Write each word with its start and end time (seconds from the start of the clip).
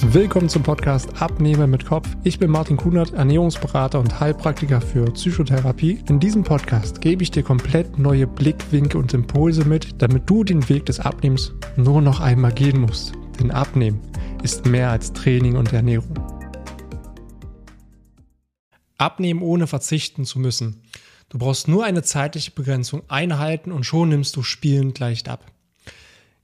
Willkommen 0.00 0.48
zum 0.48 0.62
Podcast 0.62 1.20
Abnehmen 1.20 1.70
mit 1.70 1.84
Kopf. 1.84 2.08
Ich 2.22 2.38
bin 2.38 2.52
Martin 2.52 2.76
Kunert, 2.76 3.14
Ernährungsberater 3.14 3.98
und 3.98 4.20
Heilpraktiker 4.20 4.80
für 4.80 5.10
Psychotherapie. 5.10 5.98
In 6.08 6.20
diesem 6.20 6.44
Podcast 6.44 7.00
gebe 7.00 7.24
ich 7.24 7.32
dir 7.32 7.42
komplett 7.42 7.98
neue 7.98 8.28
Blickwinkel 8.28 9.00
und 9.00 9.12
Impulse 9.12 9.64
mit, 9.64 10.00
damit 10.00 10.30
du 10.30 10.44
den 10.44 10.68
Weg 10.68 10.86
des 10.86 11.00
Abnehmens 11.00 11.52
nur 11.76 12.00
noch 12.00 12.20
einmal 12.20 12.52
gehen 12.52 12.80
musst. 12.80 13.12
Denn 13.40 13.50
Abnehmen 13.50 14.00
ist 14.44 14.66
mehr 14.66 14.90
als 14.90 15.12
Training 15.12 15.56
und 15.56 15.72
Ernährung. 15.72 16.14
Abnehmen 18.98 19.42
ohne 19.42 19.66
verzichten 19.66 20.24
zu 20.24 20.38
müssen. 20.38 20.82
Du 21.28 21.38
brauchst 21.38 21.66
nur 21.66 21.84
eine 21.84 22.04
zeitliche 22.04 22.52
Begrenzung 22.52 23.02
einhalten 23.08 23.72
und 23.72 23.84
schon 23.84 24.10
nimmst 24.10 24.36
du 24.36 24.44
spielend 24.44 25.00
leicht 25.00 25.28
ab. 25.28 25.44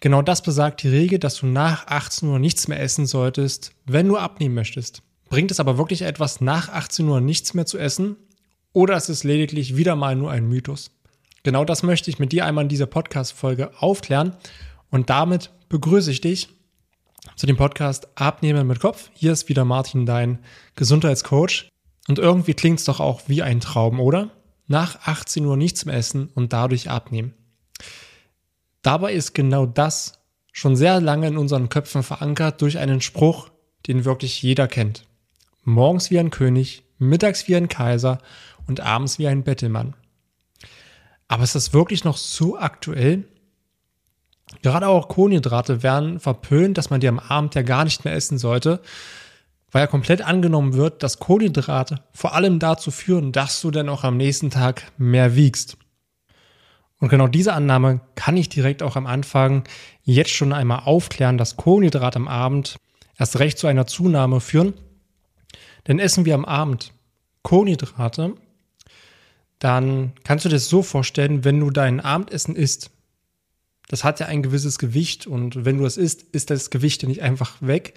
Genau 0.01 0.23
das 0.23 0.43
besagt 0.43 0.83
die 0.83 0.89
Regel, 0.89 1.19
dass 1.19 1.37
du 1.37 1.47
nach 1.47 1.87
18 1.87 2.29
Uhr 2.29 2.39
nichts 2.39 2.69
mehr 2.69 2.81
essen 2.81 3.07
solltest, 3.07 3.73
wenn 3.87 4.09
du 4.09 4.17
abnehmen 4.17 4.55
möchtest. 4.55 5.03
Bringt 5.29 5.51
es 5.51 5.61
aber 5.61 5.79
wirklich 5.79 6.03
etwas, 6.03 6.41
nach 6.41 6.69
18 6.69 7.09
Uhr 7.09 7.21
nichts 7.21 7.55
mehr 7.55 7.67
zu 7.67 7.79
essen? 7.79 8.17
Oder 8.73 8.97
ist 8.97 9.09
es 9.09 9.25
lediglich 9.25 9.77
wieder 9.77 9.97
mal 9.97 10.17
nur 10.17 10.31
ein 10.31 10.47
Mythos? 10.49 10.91
Genau 11.43 11.65
das 11.65 11.83
möchte 11.83 12.11
ich 12.11 12.19
mit 12.19 12.33
dir 12.33 12.45
einmal 12.45 12.65
in 12.65 12.69
dieser 12.69 12.87
Podcast-Folge 12.87 13.71
aufklären. 13.79 14.37
Und 14.91 15.11
damit 15.11 15.51
begrüße 15.69 16.11
ich 16.11 16.21
dich 16.21 16.49
zu 17.37 17.47
dem 17.47 17.57
Podcast 17.57 18.09
Abnehmen 18.17 18.67
mit 18.67 18.81
Kopf. 18.81 19.11
Hier 19.15 19.33
ist 19.33 19.49
wieder 19.49 19.65
Martin, 19.65 20.07
dein 20.07 20.39
Gesundheitscoach. 20.77 21.69
Und 22.09 22.19
irgendwie 22.19 22.55
klingt 22.55 22.79
es 22.79 22.85
doch 22.85 23.01
auch 23.01 23.23
wie 23.27 23.43
ein 23.43 23.61
Traum, 23.61 24.01
oder? 24.01 24.31
Nach 24.67 25.07
18 25.07 25.45
Uhr 25.45 25.57
nichts 25.57 25.85
mehr 25.85 25.97
essen 25.97 26.31
und 26.35 26.53
dadurch 26.53 26.91
abnehmen. 26.91 27.35
Dabei 28.85 29.15
ist 29.15 29.33
genau 29.33 29.65
das 29.65 30.13
schon 30.53 30.77
sehr 30.77 31.01
lange 31.01 31.27
in 31.27 31.39
unseren 31.39 31.71
Köpfen 31.71 32.03
verankert 32.03 32.61
durch 32.61 32.77
einen 32.77 33.01
Spruch, 33.01 33.49
den 33.87 34.05
wirklich 34.05 34.43
jeder 34.43 34.69
kennt. 34.69 35.07
Morgens 35.63 36.11
wie 36.11 36.19
ein 36.19 36.31
König, 36.31 36.85
mittags 36.99 37.49
wie 37.49 37.57
ein 37.57 37.69
Kaiser 37.69 38.19
und 38.67 38.81
abends 38.81 39.19
wie 39.19 39.27
ein 39.27 39.43
Bettelmann. 39.43 39.95
Aber 41.29 41.45
ist 41.45 41.55
das 41.55 41.73
wirklich 41.73 42.05
noch 42.05 42.19
so 42.19 42.59
aktuell? 42.59 43.25
Gerade 44.61 44.87
auch 44.87 45.09
Kohlenhydrate 45.09 45.83
werden 45.83 46.21
verpönt, 46.21 46.77
dass 46.77 46.91
man 46.91 47.01
die 47.01 47.09
am 47.09 47.19
Abend 47.19 47.55
ja 47.55 47.63
gar 47.63 47.85
nicht 47.85 48.05
mehr 48.05 48.15
essen 48.15 48.37
sollte, 48.37 48.81
weil 49.73 49.81
ja 49.81 49.87
komplett 49.87 50.21
angenommen 50.21 50.75
wird, 50.75 51.03
dass 51.03 51.19
Kohlenhydrate 51.21 52.05
vor 52.13 52.35
allem 52.35 52.59
dazu 52.59 52.91
führen, 52.91 53.33
dass 53.33 53.63
du 53.63 53.71
dann 53.71 53.89
auch 53.89 54.05
am 54.05 54.19
nächsten 54.19 54.51
Tag 54.51 54.93
mehr 54.99 55.37
wiegst. 55.37 55.79
Und 57.05 57.11
genau 57.11 57.29
diese 57.29 57.53
Annahme 57.53 58.01
kann 58.15 58.35
ich 58.39 58.49
direkt 58.49 58.83
auch 58.83 58.97
am 58.97 59.07
Anfang 59.07 59.65
jetzt 60.05 60.31
schon 60.31 60.55
einmal 60.55 60.85
aufklären, 60.87 61.37
dass 61.37 61.59
Kohlenhydrate 61.59 62.17
am 62.17 62.29
Abend 62.29 62.79
erst 63.19 63.39
recht 63.41 63.59
zu 63.59 63.67
einer 63.67 63.87
Zunahme 63.87 64.41
führen. 64.41 64.73
Denn 65.87 65.99
essen 65.99 66.25
wir 66.25 66.35
am 66.35 66.47
Abend 66.47 66.95
Kohlenhydrate, 67.43 68.33
dann 69.59 70.15
kannst 70.25 70.47
du 70.47 70.49
dir 70.49 70.55
das 70.55 70.71
so 70.71 70.83
vorstellen, 70.83 71.45
wenn 71.45 71.61
du 71.61 71.71
dein 71.71 72.01
Abendessen 72.01 72.57
isst, 72.57 72.91
das 73.89 74.03
hat 74.03 74.19
ja 74.19 74.25
ein 74.25 74.43
gewisses 74.43 74.79
Gewicht 74.79 75.27
und 75.27 75.67
wenn 75.67 75.77
du 75.77 75.85
es 75.85 75.99
isst, 75.99 76.23
ist 76.33 76.49
das 76.49 76.71
Gewicht 76.71 77.03
ja 77.03 77.09
nicht 77.09 77.21
einfach 77.21 77.57
weg, 77.61 77.93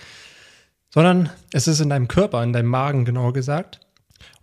sondern 0.89 1.29
es 1.53 1.69
ist 1.69 1.79
in 1.79 1.89
deinem 1.89 2.09
Körper, 2.09 2.43
in 2.43 2.51
deinem 2.51 2.67
Magen 2.67 3.05
genauer 3.05 3.31
gesagt. 3.31 3.79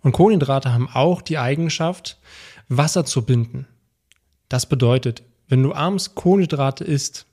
Und 0.01 0.13
Kohlenhydrate 0.13 0.73
haben 0.73 0.89
auch 0.91 1.21
die 1.21 1.37
Eigenschaft, 1.37 2.17
Wasser 2.67 3.05
zu 3.05 3.27
binden. 3.27 3.67
Das 4.55 4.67
bedeutet, 4.67 5.21
wenn 5.49 5.63
du 5.63 5.73
abends 5.73 6.15
Kohlenhydrate 6.15 6.85
isst, 6.85 7.25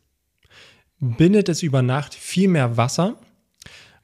bindet 0.99 1.49
es 1.49 1.63
über 1.63 1.81
Nacht 1.81 2.17
viel 2.17 2.49
mehr 2.49 2.77
Wasser, 2.77 3.15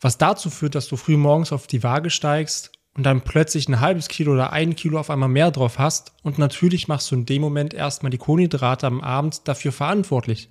was 0.00 0.18
dazu 0.18 0.50
führt, 0.50 0.76
dass 0.76 0.86
du 0.86 0.94
früh 0.94 1.16
morgens 1.16 1.50
auf 1.50 1.66
die 1.66 1.82
Waage 1.82 2.10
steigst 2.10 2.70
und 2.94 3.02
dann 3.02 3.22
plötzlich 3.22 3.68
ein 3.68 3.80
halbes 3.80 4.06
Kilo 4.06 4.34
oder 4.34 4.52
ein 4.52 4.76
Kilo 4.76 5.00
auf 5.00 5.10
einmal 5.10 5.28
mehr 5.28 5.50
drauf 5.50 5.80
hast. 5.80 6.12
Und 6.22 6.38
natürlich 6.38 6.86
machst 6.86 7.10
du 7.10 7.16
in 7.16 7.26
dem 7.26 7.42
Moment 7.42 7.74
erstmal 7.74 8.10
die 8.10 8.18
Kohlenhydrate 8.18 8.86
am 8.86 9.00
Abend 9.00 9.48
dafür 9.48 9.72
verantwortlich. 9.72 10.48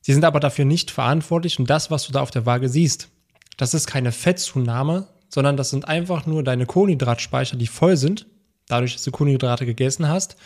Sie 0.00 0.12
sind 0.12 0.24
aber 0.24 0.40
dafür 0.40 0.64
nicht 0.64 0.90
verantwortlich 0.90 1.60
und 1.60 1.70
das, 1.70 1.88
was 1.88 2.04
du 2.04 2.12
da 2.12 2.20
auf 2.20 2.32
der 2.32 2.46
Waage 2.46 2.68
siehst, 2.68 3.10
das 3.58 3.74
ist 3.74 3.86
keine 3.86 4.10
Fettzunahme, 4.10 5.06
sondern 5.28 5.56
das 5.56 5.70
sind 5.70 5.86
einfach 5.86 6.26
nur 6.26 6.42
deine 6.42 6.66
Kohlenhydratspeicher, 6.66 7.56
die 7.56 7.68
voll 7.68 7.96
sind, 7.96 8.26
dadurch, 8.66 8.94
dass 8.94 9.04
du 9.04 9.12
Kohlenhydrate 9.12 9.66
gegessen 9.66 10.08
hast 10.08 10.36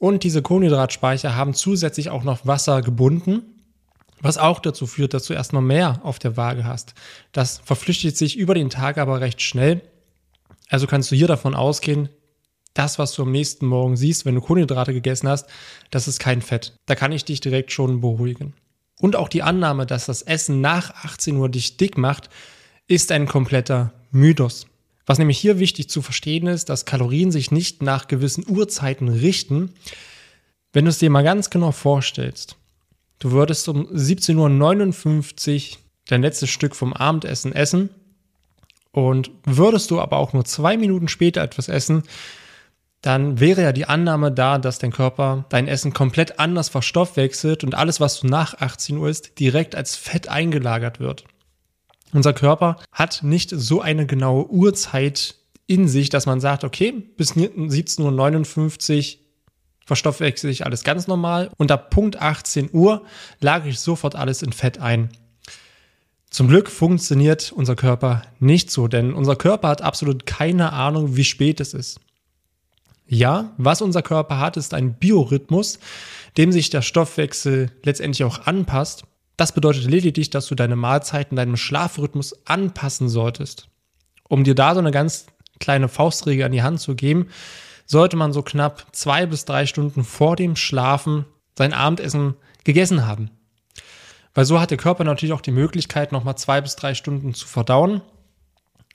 und 0.00 0.24
diese 0.24 0.40
Kohlenhydratspeicher 0.40 1.36
haben 1.36 1.52
zusätzlich 1.52 2.08
auch 2.08 2.24
noch 2.24 2.46
Wasser 2.46 2.80
gebunden, 2.80 3.42
was 4.22 4.38
auch 4.38 4.58
dazu 4.58 4.86
führt, 4.86 5.12
dass 5.12 5.26
du 5.26 5.34
erstmal 5.34 5.62
mehr 5.62 6.00
auf 6.02 6.18
der 6.18 6.38
Waage 6.38 6.64
hast. 6.64 6.94
Das 7.32 7.58
verflüchtigt 7.58 8.16
sich 8.16 8.38
über 8.38 8.54
den 8.54 8.70
Tag 8.70 8.96
aber 8.96 9.20
recht 9.20 9.42
schnell. 9.42 9.82
Also 10.70 10.86
kannst 10.86 11.10
du 11.10 11.16
hier 11.16 11.26
davon 11.26 11.54
ausgehen, 11.54 12.08
das, 12.72 12.98
was 12.98 13.12
du 13.12 13.22
am 13.22 13.30
nächsten 13.30 13.66
Morgen 13.66 13.98
siehst, 13.98 14.24
wenn 14.24 14.34
du 14.34 14.40
Kohlenhydrate 14.40 14.94
gegessen 14.94 15.28
hast, 15.28 15.46
das 15.90 16.08
ist 16.08 16.18
kein 16.18 16.40
Fett. 16.40 16.72
Da 16.86 16.94
kann 16.94 17.12
ich 17.12 17.26
dich 17.26 17.40
direkt 17.40 17.70
schon 17.70 18.00
beruhigen. 18.00 18.54
Und 19.00 19.16
auch 19.16 19.28
die 19.28 19.42
Annahme, 19.42 19.84
dass 19.84 20.06
das 20.06 20.22
Essen 20.22 20.62
nach 20.62 20.94
18 21.04 21.36
Uhr 21.36 21.50
dich 21.50 21.76
dick 21.76 21.98
macht, 21.98 22.30
ist 22.86 23.12
ein 23.12 23.26
kompletter 23.26 23.92
Mythos. 24.12 24.66
Was 25.10 25.18
nämlich 25.18 25.40
hier 25.40 25.58
wichtig 25.58 25.90
zu 25.90 26.02
verstehen 26.02 26.46
ist, 26.46 26.68
dass 26.68 26.84
Kalorien 26.84 27.32
sich 27.32 27.50
nicht 27.50 27.82
nach 27.82 28.06
gewissen 28.06 28.44
Uhrzeiten 28.48 29.08
richten. 29.08 29.74
Wenn 30.72 30.84
du 30.84 30.88
es 30.88 31.00
dir 31.00 31.10
mal 31.10 31.24
ganz 31.24 31.50
genau 31.50 31.72
vorstellst, 31.72 32.54
du 33.18 33.32
würdest 33.32 33.68
um 33.68 33.88
17.59 33.88 35.72
Uhr 35.72 35.78
dein 36.06 36.22
letztes 36.22 36.50
Stück 36.50 36.76
vom 36.76 36.92
Abendessen 36.92 37.52
essen 37.52 37.90
und 38.92 39.32
würdest 39.42 39.90
du 39.90 40.00
aber 40.00 40.16
auch 40.16 40.32
nur 40.32 40.44
zwei 40.44 40.76
Minuten 40.76 41.08
später 41.08 41.42
etwas 41.42 41.68
essen, 41.68 42.04
dann 43.00 43.40
wäre 43.40 43.62
ja 43.62 43.72
die 43.72 43.86
Annahme 43.86 44.30
da, 44.30 44.58
dass 44.58 44.78
dein 44.78 44.92
Körper 44.92 45.44
dein 45.48 45.66
Essen 45.66 45.92
komplett 45.92 46.38
anders 46.38 46.68
verstoffwechselt 46.68 47.64
und 47.64 47.74
alles, 47.74 47.98
was 47.98 48.20
du 48.20 48.28
nach 48.28 48.54
18 48.60 48.96
Uhr 48.96 49.08
isst, 49.08 49.40
direkt 49.40 49.74
als 49.74 49.96
Fett 49.96 50.28
eingelagert 50.28 51.00
wird. 51.00 51.24
Unser 52.12 52.32
Körper 52.32 52.76
hat 52.92 53.22
nicht 53.22 53.50
so 53.50 53.80
eine 53.80 54.06
genaue 54.06 54.50
Uhrzeit 54.50 55.36
in 55.66 55.86
sich, 55.86 56.08
dass 56.08 56.26
man 56.26 56.40
sagt, 56.40 56.64
okay, 56.64 56.92
bis 56.92 57.32
17.59 57.32 59.14
Uhr 59.14 59.20
verstoffwechsel 59.86 60.50
ich 60.50 60.64
alles 60.66 60.84
ganz 60.84 61.06
normal 61.06 61.50
und 61.56 61.72
ab 61.72 61.90
Punkt 61.90 62.20
18 62.20 62.70
Uhr 62.72 63.04
lage 63.40 63.68
ich 63.68 63.80
sofort 63.80 64.14
alles 64.14 64.42
in 64.42 64.52
Fett 64.52 64.78
ein. 64.78 65.10
Zum 66.30 66.46
Glück 66.46 66.70
funktioniert 66.70 67.50
unser 67.50 67.74
Körper 67.74 68.22
nicht 68.38 68.70
so, 68.70 68.86
denn 68.86 69.12
unser 69.12 69.34
Körper 69.34 69.68
hat 69.68 69.82
absolut 69.82 70.26
keine 70.26 70.72
Ahnung, 70.72 71.16
wie 71.16 71.24
spät 71.24 71.60
es 71.60 71.74
ist. 71.74 72.00
Ja, 73.08 73.52
was 73.56 73.82
unser 73.82 74.02
Körper 74.02 74.38
hat, 74.38 74.56
ist 74.56 74.72
ein 74.72 74.94
Biorhythmus, 74.94 75.80
dem 76.36 76.52
sich 76.52 76.70
der 76.70 76.82
Stoffwechsel 76.82 77.72
letztendlich 77.82 78.22
auch 78.22 78.46
anpasst. 78.46 79.02
Das 79.40 79.52
bedeutet 79.52 79.84
lediglich, 79.84 80.28
dass 80.28 80.48
du 80.48 80.54
deine 80.54 80.76
Mahlzeiten 80.76 81.34
deinem 81.34 81.56
Schlafrhythmus 81.56 82.46
anpassen 82.46 83.08
solltest. 83.08 83.70
Um 84.28 84.44
dir 84.44 84.54
da 84.54 84.74
so 84.74 84.80
eine 84.80 84.90
ganz 84.90 85.28
kleine 85.58 85.88
Faustregel 85.88 86.44
an 86.44 86.52
die 86.52 86.62
Hand 86.62 86.78
zu 86.78 86.94
geben, 86.94 87.28
sollte 87.86 88.16
man 88.16 88.34
so 88.34 88.42
knapp 88.42 88.88
zwei 88.92 89.24
bis 89.24 89.46
drei 89.46 89.64
Stunden 89.64 90.04
vor 90.04 90.36
dem 90.36 90.56
Schlafen 90.56 91.24
sein 91.56 91.72
Abendessen 91.72 92.34
gegessen 92.64 93.06
haben. 93.06 93.30
Weil 94.34 94.44
so 94.44 94.60
hat 94.60 94.72
der 94.72 94.76
Körper 94.76 95.04
natürlich 95.04 95.32
auch 95.32 95.40
die 95.40 95.52
Möglichkeit, 95.52 96.12
nochmal 96.12 96.36
zwei 96.36 96.60
bis 96.60 96.76
drei 96.76 96.92
Stunden 96.92 97.32
zu 97.32 97.48
verdauen 97.48 98.02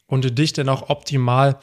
und 0.06 0.38
dich 0.38 0.54
dann 0.54 0.70
auch 0.70 0.92
optimal 0.92 1.58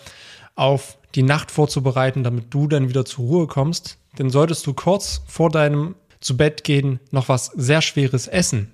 auf 0.57 0.99
die 1.15 1.23
Nacht 1.23 1.53
vorzubereiten, 1.53 2.25
damit 2.25 2.53
du 2.53 2.67
dann 2.67 2.89
wieder 2.89 3.05
zur 3.05 3.27
Ruhe 3.27 3.47
kommst. 3.47 3.99
Denn 4.19 4.29
solltest 4.29 4.67
du 4.67 4.75
kurz 4.75 5.23
vor 5.29 5.51
deinem 5.51 5.95
zu 6.23 6.37
Bett 6.37 6.65
gehen 6.65 7.01
noch 7.11 7.29
was 7.29 7.47
sehr 7.47 7.83
Schweres 7.83 8.27
essen, 8.27 8.73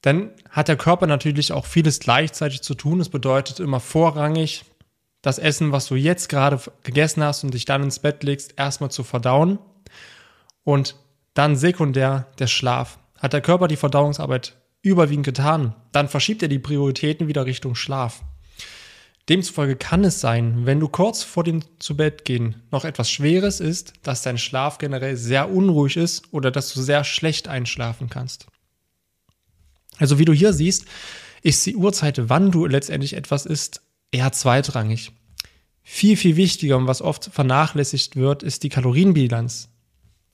dann 0.00 0.30
hat 0.50 0.68
der 0.68 0.76
Körper 0.76 1.06
natürlich 1.06 1.52
auch 1.52 1.66
vieles 1.66 1.98
gleichzeitig 1.98 2.62
zu 2.62 2.74
tun. 2.74 3.00
Es 3.00 3.08
bedeutet 3.08 3.58
immer 3.58 3.80
vorrangig, 3.80 4.64
das 5.22 5.38
Essen, 5.38 5.72
was 5.72 5.86
du 5.86 5.94
jetzt 5.94 6.28
gerade 6.28 6.60
gegessen 6.82 7.22
hast 7.22 7.44
und 7.44 7.54
dich 7.54 7.64
dann 7.64 7.82
ins 7.82 7.98
Bett 7.98 8.22
legst, 8.22 8.54
erstmal 8.58 8.90
zu 8.90 9.02
verdauen 9.02 9.58
und 10.62 10.96
dann 11.32 11.56
sekundär 11.56 12.26
der 12.38 12.46
Schlaf. 12.46 12.98
Hat 13.18 13.32
der 13.32 13.40
Körper 13.40 13.66
die 13.66 13.76
Verdauungsarbeit 13.76 14.56
überwiegend 14.82 15.24
getan, 15.24 15.74
dann 15.92 16.08
verschiebt 16.08 16.42
er 16.42 16.48
die 16.48 16.58
Prioritäten 16.58 17.26
wieder 17.26 17.46
Richtung 17.46 17.74
Schlaf. 17.74 18.22
Demzufolge 19.28 19.76
kann 19.76 20.04
es 20.04 20.20
sein, 20.20 20.66
wenn 20.66 20.80
du 20.80 20.88
kurz 20.88 21.22
vor 21.22 21.44
dem 21.44 21.62
Zubettgehen 21.78 22.62
noch 22.70 22.84
etwas 22.84 23.10
Schweres 23.10 23.58
ist, 23.58 23.94
dass 24.02 24.20
dein 24.20 24.36
Schlaf 24.36 24.76
generell 24.76 25.16
sehr 25.16 25.50
unruhig 25.50 25.96
ist 25.96 26.32
oder 26.32 26.50
dass 26.50 26.74
du 26.74 26.82
sehr 26.82 27.04
schlecht 27.04 27.48
einschlafen 27.48 28.10
kannst. 28.10 28.46
Also 29.96 30.18
wie 30.18 30.26
du 30.26 30.34
hier 30.34 30.52
siehst, 30.52 30.84
ist 31.42 31.64
die 31.64 31.76
Uhrzeit, 31.76 32.28
wann 32.28 32.50
du 32.50 32.66
letztendlich 32.66 33.14
etwas 33.14 33.46
isst, 33.46 33.80
eher 34.10 34.32
zweitrangig. 34.32 35.12
Viel, 35.82 36.16
viel 36.16 36.36
wichtiger 36.36 36.76
und 36.76 36.86
was 36.86 37.02
oft 37.02 37.26
vernachlässigt 37.26 38.16
wird, 38.16 38.42
ist 38.42 38.62
die 38.62 38.70
Kalorienbilanz. 38.70 39.68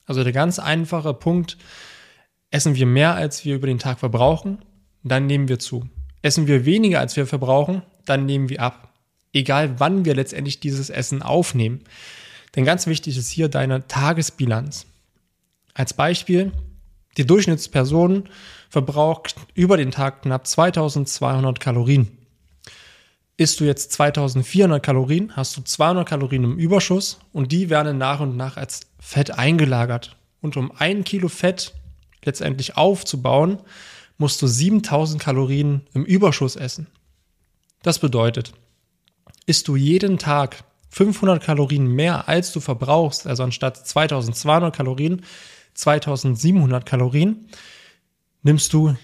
Also 0.05 0.23
der 0.23 0.33
ganz 0.33 0.59
einfache 0.59 1.13
Punkt, 1.13 1.57
essen 2.49 2.75
wir 2.75 2.85
mehr, 2.85 3.15
als 3.15 3.45
wir 3.45 3.55
über 3.55 3.67
den 3.67 3.79
Tag 3.79 3.99
verbrauchen, 3.99 4.59
dann 5.03 5.27
nehmen 5.27 5.47
wir 5.47 5.59
zu. 5.59 5.87
Essen 6.21 6.47
wir 6.47 6.65
weniger, 6.65 6.99
als 6.99 7.15
wir 7.15 7.25
verbrauchen, 7.25 7.81
dann 8.05 8.25
nehmen 8.25 8.49
wir 8.49 8.61
ab. 8.61 8.93
Egal 9.33 9.79
wann 9.79 10.05
wir 10.05 10.15
letztendlich 10.15 10.59
dieses 10.59 10.89
Essen 10.89 11.21
aufnehmen. 11.21 11.81
Denn 12.55 12.65
ganz 12.65 12.87
wichtig 12.87 13.17
ist 13.17 13.29
hier 13.29 13.47
deine 13.47 13.87
Tagesbilanz. 13.87 14.85
Als 15.73 15.93
Beispiel, 15.93 16.51
die 17.17 17.25
Durchschnittsperson 17.25 18.29
verbraucht 18.69 19.35
über 19.53 19.77
den 19.77 19.91
Tag 19.91 20.23
knapp 20.23 20.47
2200 20.47 21.59
Kalorien. 21.59 22.17
Isst 23.37 23.59
du 23.59 23.63
jetzt 23.63 23.93
2400 23.93 24.83
Kalorien, 24.83 25.35
hast 25.35 25.57
du 25.57 25.61
200 25.61 26.07
Kalorien 26.07 26.43
im 26.43 26.57
Überschuss 26.57 27.19
und 27.33 27.51
die 27.51 27.69
werden 27.69 27.97
nach 27.97 28.19
und 28.19 28.37
nach 28.37 28.57
als 28.57 28.81
Fett 28.99 29.31
eingelagert. 29.31 30.15
Und 30.41 30.57
um 30.57 30.71
ein 30.77 31.03
Kilo 31.03 31.27
Fett 31.27 31.73
letztendlich 32.23 32.77
aufzubauen, 32.77 33.59
musst 34.17 34.41
du 34.41 34.47
7000 34.47 35.21
Kalorien 35.21 35.81
im 35.93 36.05
Überschuss 36.05 36.55
essen. 36.55 36.87
Das 37.83 37.99
bedeutet, 37.99 38.53
isst 39.45 39.67
du 39.67 39.75
jeden 39.75 40.17
Tag 40.17 40.63
500 40.89 41.41
Kalorien 41.41 41.87
mehr, 41.87 42.27
als 42.27 42.51
du 42.51 42.59
verbrauchst, 42.59 43.25
also 43.25 43.43
anstatt 43.43 43.87
2200 43.87 44.75
Kalorien, 44.75 45.23
2700 45.73 46.85
Kalorien, 46.85 47.47
nimmst 48.43 48.73
du 48.73 48.95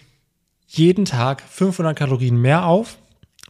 jeden 0.68 1.06
Tag 1.06 1.42
500 1.42 1.98
Kalorien 1.98 2.36
mehr 2.36 2.66
auf, 2.66 2.98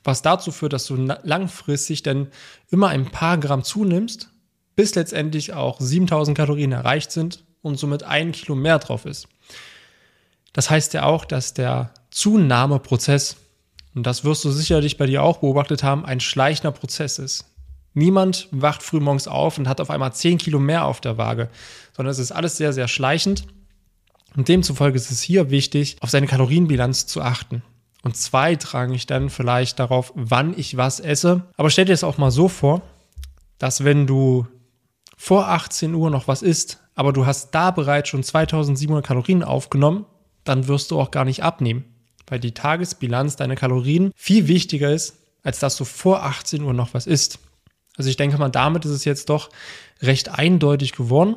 was 0.04 0.22
dazu 0.22 0.52
führt, 0.52 0.74
dass 0.74 0.86
du 0.86 0.96
langfristig 0.96 2.04
dann 2.04 2.28
immer 2.70 2.90
ein 2.90 3.12
paar 3.12 3.38
Gramm 3.38 3.64
zunimmst, 3.64 4.30
bis 4.76 4.94
letztendlich 4.96 5.54
auch 5.54 5.82
7000 5.82 6.38
Kalorien 6.38 6.72
erreicht 6.72 7.12
sind 7.12 7.44
und 7.62 7.80
somit 7.80 8.04
ein 8.04 8.32
Kilo 8.32 8.56
mehr 8.56 8.80
drauf 8.80 9.06
ist. 9.06 9.28
Das 10.54 10.70
heißt 10.70 10.94
ja 10.94 11.04
auch, 11.04 11.26
dass 11.26 11.54
der 11.54 11.92
Zunahmeprozess, 12.12 13.38
und 13.98 14.04
das 14.04 14.24
wirst 14.24 14.46
du 14.46 14.52
sicherlich 14.52 14.98
bei 14.98 15.08
dir 15.08 15.24
auch 15.24 15.38
beobachtet 15.38 15.82
haben, 15.82 16.06
ein 16.06 16.20
schleichender 16.20 16.72
Prozess 16.72 17.18
ist. 17.18 17.46
Niemand 17.96 18.48
wacht 18.52 18.84
frühmorgens 18.84 19.28
auf 19.28 19.58
und 19.58 19.68
hat 19.68 19.82
auf 19.82 19.90
einmal 19.90 20.14
10 20.14 20.38
Kilo 20.38 20.60
mehr 20.60 20.86
auf 20.86 21.02
der 21.02 21.18
Waage, 21.18 21.50
sondern 21.96 22.12
es 22.12 22.20
ist 22.20 22.32
alles 22.32 22.58
sehr, 22.58 22.74
sehr 22.74 22.88
schleichend. 22.88 23.48
Und 24.36 24.50
demzufolge 24.50 24.98
ist 24.98 25.10
es 25.10 25.24
hier 25.24 25.50
wichtig, 25.50 25.98
auf 26.02 26.12
seine 26.12 26.28
Kalorienbilanz 26.28 27.08
zu 27.08 27.24
achten. 27.24 27.64
Und 28.04 28.16
zweitrangig 28.16 29.08
dann 29.08 29.32
vielleicht 29.32 29.80
darauf, 29.80 30.14
wann 30.14 30.54
ich 30.56 30.78
was 30.78 31.00
esse. 31.00 31.48
Aber 31.58 31.72
stell 31.72 31.86
dir 31.86 31.94
es 31.94 32.04
auch 32.04 32.20
mal 32.20 32.30
so 32.30 32.50
vor, 32.50 32.84
dass 33.58 33.84
wenn 33.84 34.06
du 34.06 34.46
vor 35.18 35.48
18 35.48 35.96
Uhr 35.96 36.12
noch 36.12 36.28
was 36.28 36.44
isst, 36.44 36.84
aber 36.94 37.14
du 37.14 37.26
hast 37.26 37.50
da 37.50 37.72
bereits 37.72 38.10
schon 38.10 38.22
2700 38.22 39.04
Kalorien 39.04 39.44
aufgenommen, 39.44 40.06
dann 40.44 40.68
wirst 40.68 40.92
du 40.92 41.02
auch 41.02 41.10
gar 41.10 41.26
nicht 41.26 41.42
abnehmen, 41.42 41.84
weil 42.28 42.40
die 42.40 42.54
Tagesbilanz 42.54 43.36
deiner 43.36 43.56
Kalorien 43.56 44.12
viel 44.16 44.48
wichtiger 44.48 44.92
ist, 44.92 45.16
als 45.44 45.60
dass 45.60 45.78
du 45.78 45.86
vor 45.86 46.24
18 46.24 46.62
Uhr 46.64 46.74
noch 46.74 46.94
was 46.94 47.08
isst. 47.08 47.40
Also 47.98 48.10
ich 48.10 48.18
denke 48.18 48.38
mal, 48.38 48.50
damit 48.50 48.86
ist 48.86 48.92
es 48.92 49.06
jetzt 49.06 49.30
doch 49.30 49.50
recht 50.02 50.30
eindeutig 50.30 50.94
geworden. 50.94 51.36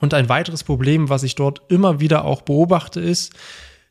Und 0.00 0.14
ein 0.14 0.28
weiteres 0.28 0.64
Problem, 0.64 1.08
was 1.08 1.22
ich 1.22 1.36
dort 1.36 1.62
immer 1.68 2.00
wieder 2.00 2.24
auch 2.24 2.42
beobachte, 2.42 3.00
ist, 3.00 3.32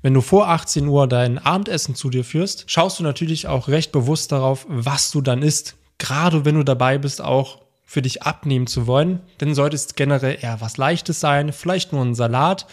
wenn 0.02 0.14
du 0.14 0.22
vor 0.22 0.50
18 0.50 0.88
Uhr 0.88 1.08
dein 1.08 1.38
Abendessen 1.38 1.96
zu 1.96 2.10
dir 2.10 2.26
führst, 2.26 2.70
schaust 2.70 3.00
du 3.00 3.04
natürlich 3.04 3.48
auch 3.48 3.68
recht 3.68 3.92
bewusst 3.92 4.32
darauf, 4.32 4.66
was 4.68 5.12
du 5.12 5.22
dann 5.22 5.44
isst. 5.44 5.76
Gerade 6.00 6.44
wenn 6.44 6.56
du 6.56 6.64
dabei 6.64 6.98
bist, 6.98 7.22
auch 7.22 7.62
für 7.86 8.02
dich 8.02 8.24
abnehmen 8.24 8.68
zu 8.68 8.88
wollen, 8.88 9.22
dann 9.38 9.54
sollte 9.54 9.76
es 9.76 9.96
generell 9.96 10.38
eher 10.42 10.60
was 10.60 10.78
Leichtes 10.78 11.20
sein, 11.20 11.54
vielleicht 11.54 11.94
nur 11.94 12.04
ein 12.04 12.16
Salat 12.16 12.66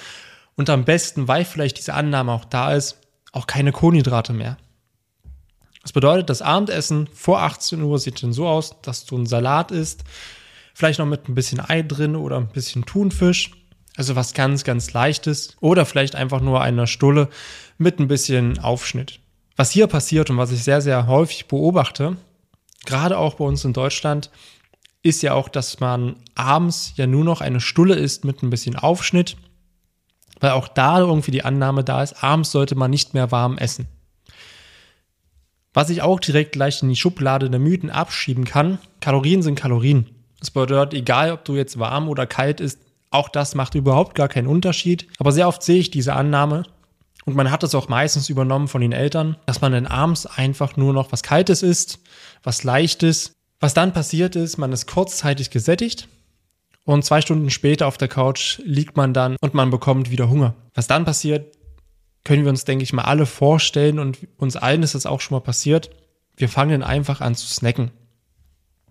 und 0.57 0.71
am 0.71 0.85
besten, 0.85 1.29
weil 1.29 1.45
vielleicht 1.45 1.77
diese 1.79 1.95
Annahme 1.95 2.33
auch 2.33 2.45
da 2.47 2.73
ist, 2.73 2.97
auch 3.33 3.47
keine 3.47 3.73
Kohlenhydrate 3.73 4.33
mehr. 4.33 4.57
Das 5.83 5.93
bedeutet, 5.93 6.29
das 6.29 6.43
Abendessen 6.43 7.09
vor 7.15 7.41
18 7.43 7.83
Uhr 7.83 7.99
sieht 7.99 8.23
dann 8.23 8.33
so 8.33 8.47
aus, 8.47 8.81
dass 8.83 9.07
du 9.07 9.17
einen 9.17 9.27
Salat 9.27 9.71
isst, 9.71 10.05
vielleicht 10.75 10.99
noch 10.99 11.07
mit 11.07 11.29
ein 11.29 11.35
bisschen 11.35 11.61
Ei 11.61 11.83
drin 11.83 12.17
oder 12.17 12.37
ein 12.37 12.49
bisschen 12.49 12.85
Thunfisch, 12.85 13.53
also 13.97 14.15
was 14.15 14.35
ganz, 14.35 14.65
ganz 14.65 14.93
leichtes 14.93 15.57
oder 15.61 15.87
vielleicht 15.87 16.15
einfach 16.15 16.41
nur 16.41 16.61
eine 16.61 16.87
Stulle 16.87 17.29
mit 17.79 18.01
ein 18.01 18.09
bisschen 18.09 18.59
Aufschnitt. 18.59 19.21
Was 19.57 19.71
hier 19.71 19.87
passiert 19.87 20.31
und 20.31 20.37
was 20.37 20.53
ich 20.53 20.63
sehr, 20.63 20.81
sehr 20.81 21.07
häufig 21.07 21.49
beobachte, 21.49 22.17
gerade 22.85 23.19
auch 23.19 23.35
bei 23.35 23.45
uns 23.45 23.65
in 23.65 23.73
Deutschland, 23.73 24.31
ist 25.03 25.23
ja 25.23 25.35
auch, 25.35 25.49
dass 25.49 25.81
man 25.81 26.17
abends 26.35 26.93
ja 26.97 27.07
nur 27.07 27.25
noch 27.25 27.41
eine 27.41 27.61
Stulle 27.61 27.95
isst 27.95 28.25
mit 28.25 28.43
ein 28.43 28.51
bisschen 28.51 28.77
Aufschnitt, 28.77 29.37
weil 30.41 30.53
auch 30.53 30.69
da 30.69 31.01
irgendwie 31.01 31.31
die 31.31 31.45
Annahme 31.45 31.85
da 31.85 32.03
ist, 32.03 32.23
abends 32.23 32.51
sollte 32.51 32.75
man 32.75 32.91
nicht 32.91 33.15
mehr 33.15 33.31
warm 33.31 33.59
essen. 33.59 33.87
Was 35.75 35.91
ich 35.91 36.03
auch 36.03 36.21
direkt 36.21 36.53
gleich 36.53 36.83
in 36.83 36.89
die 36.89 36.97
Schublade 36.97 37.51
der 37.51 37.61
Mythen 37.61 37.91
abschieben 37.91 38.45
kann, 38.45 38.79
Kalorien 39.01 39.43
sind 39.43 39.55
Kalorien. 39.55 40.07
Das 40.41 40.51
bedeutet, 40.51 40.95
egal 40.95 41.33
ob 41.33 41.45
du 41.45 41.57
jetzt 41.57 41.79
warm 41.79 42.09
oder 42.09 42.27
kalt 42.27 42.61
isst, 42.61 42.81
auch 43.11 43.29
das 43.29 43.55
macht 43.55 43.75
überhaupt 43.75 44.15
gar 44.15 44.29
keinen 44.29 44.49
Unterschied. 44.49 45.07
Aber 45.19 45.33
sehr 45.33 45.49
oft 45.49 45.63
sehe 45.63 45.79
ich 45.79 45.91
diese 45.91 46.15
Annahme 46.15 46.65
und 47.25 47.37
man 47.37 47.51
hat 47.51 47.63
es 47.63 47.75
auch 47.75 47.89
meistens 47.89 48.29
übernommen 48.29 48.69
von 48.69 48.81
den 48.81 48.93
Eltern, 48.93 49.37
dass 49.47 49.61
man 49.61 49.73
dann 49.73 49.87
abends 49.87 50.27
einfach 50.27 50.77
nur 50.77 50.93
noch 50.93 51.13
was 51.13 51.23
Kaltes 51.23 51.63
isst, 51.63 52.01
was 52.43 52.65
Leichtes. 52.65 53.33
Was 53.61 53.75
dann 53.75 53.93
passiert 53.93 54.37
ist, 54.37 54.57
man 54.57 54.73
ist 54.73 54.87
kurzzeitig 54.87 55.51
gesättigt 55.51 56.09
und 56.89 57.05
zwei 57.05 57.21
Stunden 57.21 57.51
später 57.51 57.87
auf 57.87 57.99
der 57.99 58.09
Couch 58.09 58.61
liegt 58.65 58.97
man 58.97 59.13
dann 59.13 59.37
und 59.43 59.53
man 59.53 59.69
bekommt 59.69 60.11
wieder 60.11 60.31
Hunger. 60.31 60.55
Was 60.73 60.87
dann 60.87 61.05
passiert, 61.05 61.55
können 62.25 62.45
wir 62.45 62.49
uns, 62.49 62.65
denke 62.65 62.83
ich 62.83 62.95
mal, 62.95 63.03
alle 63.03 63.27
vorstellen 63.27 63.99
und 63.99 64.27
uns 64.39 64.57
allen 64.57 64.83
ist 64.83 64.95
das 64.95 65.05
auch 65.05 65.21
schon 65.21 65.37
mal 65.37 65.43
passiert. 65.43 65.91
Wir 66.35 66.49
fangen 66.49 66.83
einfach 66.83 67.21
an 67.21 67.35
zu 67.35 67.47
snacken. 67.47 67.91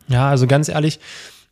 Ja, 0.08 0.30
also 0.30 0.46
ganz 0.46 0.70
ehrlich, 0.70 1.00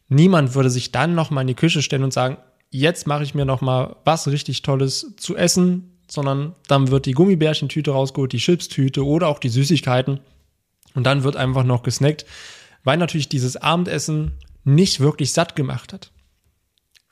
niemand 0.07 0.53
würde 0.53 0.69
sich 0.69 0.91
dann 0.91 1.15
noch 1.15 1.31
mal 1.31 1.41
in 1.41 1.47
die 1.47 1.55
Küche 1.55 1.81
stellen 1.81 2.03
und 2.03 2.13
sagen, 2.13 2.37
jetzt 2.69 3.07
mache 3.07 3.23
ich 3.23 3.33
mir 3.33 3.45
noch 3.45 3.61
mal 3.61 3.95
was 4.05 4.27
richtig 4.27 4.61
Tolles 4.61 5.15
zu 5.17 5.35
essen, 5.35 5.97
sondern 6.07 6.53
dann 6.67 6.91
wird 6.91 7.07
die 7.07 7.13
Gummibärchentüte 7.13 7.89
rausgeholt, 7.89 8.33
die 8.33 8.37
Chipstüte 8.37 9.03
oder 9.03 9.29
auch 9.29 9.39
die 9.39 9.49
Süßigkeiten 9.49 10.19
und 10.93 11.05
dann 11.05 11.23
wird 11.23 11.37
einfach 11.37 11.63
noch 11.63 11.81
gesnackt, 11.81 12.27
weil 12.83 12.97
natürlich 12.97 13.29
dieses 13.29 13.57
Abendessen 13.57 14.33
nicht 14.63 14.99
wirklich 14.99 15.33
satt 15.33 15.55
gemacht 15.55 15.91
hat. 15.91 16.11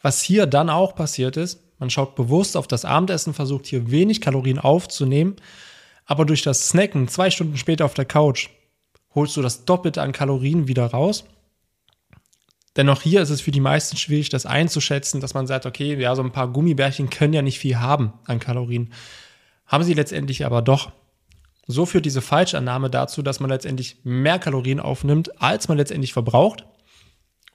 Was 0.03 0.21
hier 0.21 0.45
dann 0.45 0.69
auch 0.69 0.95
passiert 0.95 1.37
ist, 1.37 1.61
man 1.79 1.89
schaut 1.89 2.15
bewusst 2.15 2.57
auf 2.57 2.67
das 2.67 2.83
Abendessen, 2.83 3.33
versucht 3.33 3.65
hier 3.65 3.89
wenig 3.89 4.19
Kalorien 4.19 4.59
aufzunehmen, 4.59 5.37
aber 6.05 6.25
durch 6.25 6.41
das 6.41 6.67
Snacken 6.67 7.07
zwei 7.07 7.31
Stunden 7.31 7.57
später 7.57 7.85
auf 7.85 7.93
der 7.93 8.05
Couch 8.05 8.49
holst 9.15 9.37
du 9.37 9.41
das 9.41 9.63
Doppelte 9.63 10.01
an 10.01 10.11
Kalorien 10.11 10.67
wieder 10.67 10.85
raus. 10.87 11.23
Denn 12.75 12.89
auch 12.89 13.01
hier 13.01 13.21
ist 13.21 13.29
es 13.29 13.39
für 13.39 13.51
die 13.51 13.61
meisten 13.61 13.95
schwierig, 13.95 14.27
das 14.27 14.45
einzuschätzen, 14.45 15.21
dass 15.21 15.35
man 15.35 15.47
sagt, 15.47 15.65
okay, 15.65 15.95
ja, 15.95 16.15
so 16.15 16.23
ein 16.23 16.31
paar 16.31 16.49
Gummibärchen 16.49 17.09
können 17.09 17.33
ja 17.33 17.41
nicht 17.41 17.59
viel 17.59 17.77
haben 17.77 18.13
an 18.25 18.39
Kalorien. 18.39 18.91
Haben 19.65 19.85
sie 19.85 19.93
letztendlich 19.93 20.45
aber 20.45 20.61
doch. 20.61 20.91
So 21.65 21.85
führt 21.85 22.05
diese 22.05 22.21
Falschannahme 22.21 22.89
dazu, 22.89 23.21
dass 23.21 23.39
man 23.39 23.49
letztendlich 23.49 23.97
mehr 24.03 24.39
Kalorien 24.39 24.81
aufnimmt, 24.81 25.41
als 25.41 25.69
man 25.69 25.77
letztendlich 25.77 26.11
verbraucht 26.11 26.65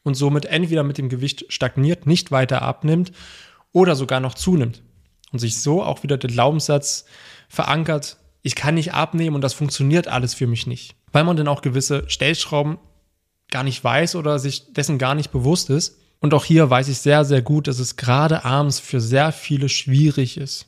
und 0.02 0.14
somit 0.14 0.46
entweder 0.46 0.82
mit 0.82 0.98
dem 0.98 1.08
Gewicht 1.08 1.46
stagniert, 1.48 2.06
nicht 2.06 2.30
weiter 2.30 2.62
abnimmt 2.62 3.12
oder 3.72 3.96
sogar 3.96 4.20
noch 4.20 4.34
zunimmt 4.34 4.82
und 5.32 5.38
sich 5.38 5.60
so 5.60 5.82
auch 5.82 6.02
wieder 6.02 6.16
der 6.16 6.30
Glaubenssatz 6.30 7.04
verankert, 7.48 8.18
ich 8.42 8.54
kann 8.54 8.76
nicht 8.76 8.94
abnehmen 8.94 9.36
und 9.36 9.42
das 9.42 9.54
funktioniert 9.54 10.08
alles 10.08 10.34
für 10.34 10.46
mich 10.46 10.66
nicht. 10.66 10.94
Weil 11.12 11.24
man 11.24 11.36
dann 11.36 11.48
auch 11.48 11.62
gewisse 11.62 12.08
Stellschrauben 12.08 12.78
gar 13.50 13.64
nicht 13.64 13.82
weiß 13.82 14.14
oder 14.16 14.38
sich 14.38 14.72
dessen 14.72 14.98
gar 14.98 15.14
nicht 15.14 15.30
bewusst 15.30 15.70
ist. 15.70 15.98
Und 16.20 16.34
auch 16.34 16.44
hier 16.44 16.68
weiß 16.68 16.88
ich 16.88 16.98
sehr, 16.98 17.24
sehr 17.24 17.42
gut, 17.42 17.68
dass 17.68 17.78
es 17.78 17.96
gerade 17.96 18.44
abends 18.44 18.80
für 18.80 19.00
sehr 19.00 19.32
viele 19.32 19.68
schwierig 19.68 20.36
ist. 20.36 20.66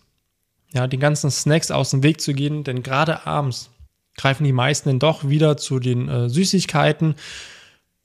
Ja, 0.73 0.87
die 0.87 0.99
ganzen 0.99 1.31
Snacks 1.31 1.71
aus 1.71 1.91
dem 1.91 2.03
Weg 2.03 2.21
zu 2.21 2.33
gehen, 2.33 2.63
denn 2.63 2.83
gerade 2.83 3.27
abends 3.27 3.71
greifen 4.17 4.45
die 4.45 4.53
meisten 4.53 4.89
dann 4.89 4.99
doch 4.99 5.29
wieder 5.29 5.57
zu 5.57 5.79
den 5.81 6.09
äh, 6.09 6.29
Süßigkeiten 6.29 7.17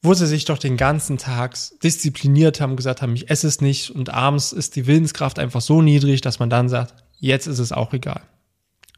wo 0.02 0.14
sie 0.14 0.28
sich 0.28 0.46
doch 0.46 0.58
den 0.58 0.78
ganzen 0.78 1.18
Tag 1.18 1.58
diszipliniert 1.84 2.62
haben, 2.62 2.76
gesagt 2.76 3.02
haben, 3.02 3.16
ich 3.16 3.30
esse 3.30 3.48
es 3.48 3.62
nicht 3.62 3.92
und 3.92 4.10
abends 4.10 4.52
ist 4.52 4.76
die 4.76 4.88
Willenskraft 4.88 5.40
einfach 5.40 5.62
so 5.62 5.82
niedrig, 5.82 6.22
dass 6.22 6.40
man 6.40 6.50
dann 6.50 6.70
sagt, 6.70 6.94
jetzt 7.20 7.48
ist 7.48 7.60
es 7.60 7.72
auch 7.72 7.94
egal. 7.94 8.22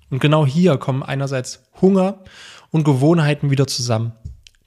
Und 0.10 0.20
genau 0.20 0.46
hier 0.46 0.78
kommen 0.78 1.04
einerseits 1.04 1.64
Hunger 1.82 2.24
und 2.72 2.84
Gewohnheiten 2.84 3.50
wieder 3.52 3.68
zusammen. 3.68 4.14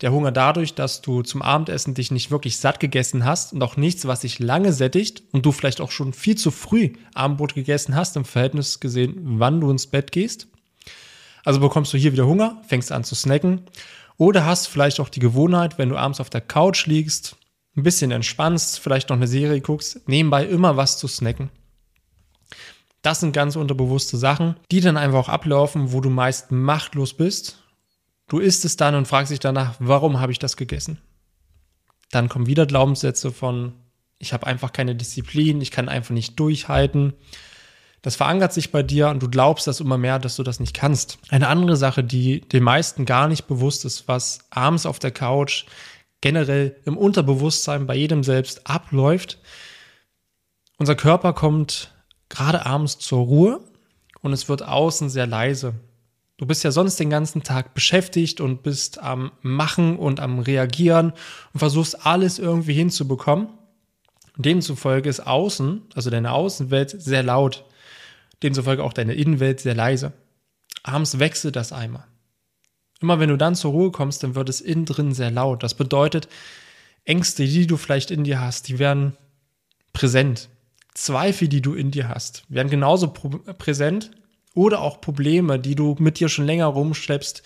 Der 0.01 0.13
Hunger 0.13 0.33
dadurch, 0.33 0.75
dass 0.75 1.03
du 1.03 1.23
zum 1.23 1.43
Abendessen 1.43 1.93
dich 1.93 2.11
nicht 2.11 2.31
wirklich 2.31 2.57
satt 2.57 2.81
gegessen 2.81 3.27
hast 3.27 3.53
und 3.53 3.63
auch 3.63 3.77
nichts, 3.77 4.07
was 4.07 4.21
dich 4.21 4.39
lange 4.39 4.73
sättigt 4.73 5.23
und 5.33 5.45
du 5.45 5.53
vielleicht 5.53 5.81
auch 5.83 5.91
schon 5.91 6.15
viel 6.15 6.37
zu 6.37 6.51
früh 6.51 6.93
Abendbrot 7.15 7.55
gegessen 7.55 7.95
hast, 7.95 8.17
im 8.17 8.25
Verhältnis 8.25 8.81
gesehen, 8.81 9.15
wann 9.39 9.61
du 9.61 9.71
ins 9.71 9.87
Bett 9.87 10.11
gehst. 10.11 10.49
Also 11.45 11.61
bekommst 11.61 11.93
du 11.93 11.99
hier 11.99 12.13
wieder 12.13 12.27
Hunger, 12.27 12.63
fängst 12.67 12.93
an 12.93 13.05
zu 13.05 13.15
snacken 13.15 13.63
oder 14.21 14.45
hast 14.45 14.67
vielleicht 14.67 15.01
auch 15.01 15.09
die 15.09 15.19
Gewohnheit, 15.19 15.79
wenn 15.79 15.89
du 15.89 15.97
abends 15.97 16.21
auf 16.21 16.29
der 16.29 16.43
Couch 16.43 16.85
liegst, 16.85 17.37
ein 17.75 17.83
bisschen 17.83 18.11
entspannst, 18.11 18.79
vielleicht 18.79 19.09
noch 19.09 19.17
eine 19.17 19.27
Serie 19.27 19.63
guckst, 19.63 20.07
nebenbei 20.07 20.45
immer 20.45 20.77
was 20.77 20.99
zu 20.99 21.09
snacken. 21.09 21.49
Das 23.01 23.21
sind 23.21 23.33
ganz 23.33 23.57
unterbewusste 23.57 24.19
Sachen, 24.19 24.57
die 24.71 24.83
dann 24.83 24.99
einfach 24.99 25.21
auch 25.21 25.29
ablaufen, 25.31 25.93
wo 25.93 26.03
du 26.03 26.11
meist 26.11 26.53
machtlos 26.53 27.15
bist. 27.15 27.63
Du 28.29 28.41
isst 28.41 28.67
es 28.67 28.77
dann 28.77 28.95
und 28.95 29.09
fragst 29.09 29.33
dich 29.33 29.41
danach, 29.41 29.77
warum 29.79 30.21
habe 30.21 30.33
ich 30.33 30.39
das 30.39 30.59
gegessen? 30.59 31.01
Dann 32.11 32.29
kommen 32.29 32.47
wieder 32.47 32.67
Glaubenssätze 32.67 33.33
von, 33.33 33.73
ich 34.19 34.35
habe 34.35 34.47
einfach 34.47 34.75
keine 34.75 34.95
Disziplin, 34.95 35.63
ich 35.63 35.71
kann 35.71 35.89
einfach 35.89 36.13
nicht 36.13 36.39
durchhalten. 36.39 37.15
Das 38.03 38.17
verankert 38.17 38.53
sich 38.53 38.73
bei 38.73 38.83
dir 38.83 39.09
und 39.09 39.23
du 39.23 39.29
glaubst 39.29 39.67
das 39.67 39.81
immer 39.81 39.99
mehr, 39.99 40.19
dass 40.19 40.37
du 40.37 40.43
das 40.43 40.59
nicht 40.59 40.75
kannst. 40.75 41.19
Eine 41.29 41.49
andere 41.49 41.77
Sache, 41.77 42.03
die 42.03 42.41
den 42.41 42.63
meisten 42.63 43.05
gar 43.05 43.29
nicht 43.29 43.47
bewusst 43.47 43.85
ist, 43.85 44.09
was 44.09 44.41
abends 44.51 44.87
auf 44.87 44.99
der 44.99 45.11
Couch 45.11 45.67
generell 46.23 46.77
im 46.85 46.97
Unterbewusstsein 46.97 47.87
bei 47.87 47.95
jedem 47.95 48.25
selbst 48.25 48.67
abläuft. 48.67 49.39
Unser 50.79 50.95
Körper 50.95 51.33
kommt 51.33 51.93
gerade 52.31 52.65
abends 52.65 52.99
zur 52.99 53.21
Ruhe 53.21 53.61
und 54.23 54.33
es 54.33 54.49
wird 54.49 54.63
außen 54.63 55.11
sehr 55.11 55.27
leise. 55.27 55.75
Du 56.39 56.47
bist 56.47 56.65
ja 56.65 56.71
sonst 56.71 56.99
den 56.99 57.11
ganzen 57.11 57.43
Tag 57.43 57.75
beschäftigt 57.75 58.41
und 58.41 58.63
bist 58.63 58.99
am 58.99 59.31
Machen 59.43 59.99
und 59.99 60.21
am 60.21 60.39
Reagieren 60.39 61.13
und 61.53 61.59
versuchst 61.59 62.07
alles 62.07 62.39
irgendwie 62.39 62.73
hinzubekommen. 62.73 63.49
Demzufolge 64.39 65.11
ist 65.11 65.27
außen, 65.27 65.83
also 65.95 66.09
deine 66.09 66.33
Außenwelt, 66.33 66.91
sehr 66.91 67.23
laut. 67.23 67.67
Demzufolge 68.43 68.83
auch 68.83 68.93
deine 68.93 69.15
Innenwelt 69.15 69.61
sehr 69.61 69.75
leise. 69.75 70.13
Abends 70.83 71.19
wechselt 71.19 71.57
das 71.57 71.73
einmal. 71.73 72.07
Immer 73.01 73.19
wenn 73.19 73.29
du 73.31 73.39
dann 73.39 73.55
zur 73.55 73.73
Ruhe 73.73 73.91
kommst, 73.91 74.23
dann 74.23 74.35
wird 74.35 74.49
es 74.49 74.61
innen 74.61 74.85
drin 74.85 75.13
sehr 75.13 75.31
laut. 75.31 75.63
Das 75.63 75.75
bedeutet, 75.75 76.29
Ängste, 77.05 77.45
die 77.45 77.67
du 77.67 77.77
vielleicht 77.77 78.11
in 78.11 78.25
dir 78.25 78.41
hast, 78.41 78.69
die 78.69 78.79
werden 78.79 79.17
präsent. 79.93 80.49
Zweifel, 80.95 81.49
die 81.49 81.63
du 81.63 81.75
in 81.75 81.91
dir 81.91 82.09
hast, 82.09 82.45
werden 82.49 82.69
genauso 82.69 83.09
präsent 83.09 84.11
oder 84.55 84.81
auch 84.81 85.01
Probleme, 85.01 85.59
die 85.59 85.75
du 85.75 85.97
mit 85.99 86.19
dir 86.19 86.29
schon 86.29 86.47
länger 86.47 86.67
rumschleppst, 86.67 87.43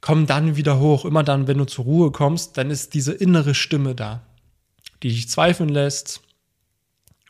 kommen 0.00 0.26
dann 0.26 0.56
wieder 0.56 0.80
hoch. 0.80 1.04
Immer 1.04 1.22
dann, 1.22 1.46
wenn 1.46 1.58
du 1.58 1.64
zur 1.64 1.84
Ruhe 1.84 2.10
kommst, 2.10 2.56
dann 2.56 2.70
ist 2.70 2.94
diese 2.94 3.12
innere 3.12 3.54
Stimme 3.54 3.94
da, 3.94 4.22
die 5.02 5.10
dich 5.10 5.28
zweifeln 5.28 5.68
lässt 5.68 6.22